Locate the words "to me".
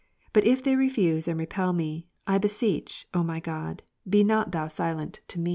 5.27-5.49